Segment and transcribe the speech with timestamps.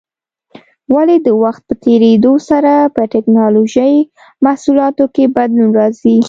[0.95, 3.95] ولې د وخت په تېرېدو سره په ټېکنالوجۍ
[4.45, 6.17] محصولاتو کې بدلون راځي؟